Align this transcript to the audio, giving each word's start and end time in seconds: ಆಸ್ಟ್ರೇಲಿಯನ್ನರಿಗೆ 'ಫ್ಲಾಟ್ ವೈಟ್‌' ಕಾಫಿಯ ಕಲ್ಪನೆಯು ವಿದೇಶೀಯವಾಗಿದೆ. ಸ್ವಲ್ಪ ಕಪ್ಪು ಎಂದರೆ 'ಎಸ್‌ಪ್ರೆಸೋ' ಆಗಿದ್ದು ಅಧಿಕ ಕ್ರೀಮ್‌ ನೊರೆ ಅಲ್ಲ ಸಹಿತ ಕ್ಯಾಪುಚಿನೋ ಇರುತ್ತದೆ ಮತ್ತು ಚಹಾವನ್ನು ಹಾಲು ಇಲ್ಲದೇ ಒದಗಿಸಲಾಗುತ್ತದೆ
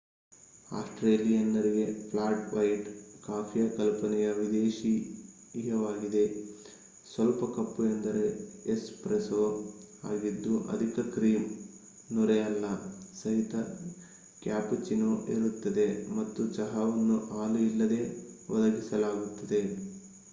ಆಸ್ಟ್ರೇಲಿಯನ್ನರಿಗೆ 0.71 1.83
'ಫ್ಲಾಟ್ 1.97 2.45
ವೈಟ್‌' 2.53 2.87
ಕಾಫಿಯ 3.23 3.63
ಕಲ್ಪನೆಯು 3.75 4.31
ವಿದೇಶೀಯವಾಗಿದೆ. 4.37 6.23
ಸ್ವಲ್ಪ 7.05 7.49
ಕಪ್ಪು 7.51 7.83
ಎಂದರೆ 7.89 8.23
'ಎಸ್‌ಪ್ರೆಸೋ' 8.65 9.45
ಆಗಿದ್ದು 10.03 10.53
ಅಧಿಕ 10.69 11.05
ಕ್ರೀಮ್‌ 11.13 11.45
ನೊರೆ 12.09 12.39
ಅಲ್ಲ 12.41 12.65
ಸಹಿತ 13.15 13.53
ಕ್ಯಾಪುಚಿನೋ 14.41 15.11
ಇರುತ್ತದೆ 15.35 15.87
ಮತ್ತು 16.17 16.43
ಚಹಾವನ್ನು 16.57 17.19
ಹಾಲು 17.31 17.61
ಇಲ್ಲದೇ 17.69 18.03
ಒದಗಿಸಲಾಗುತ್ತದೆ 18.49 19.63